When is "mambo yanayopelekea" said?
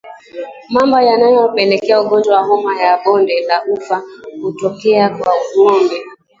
0.69-2.01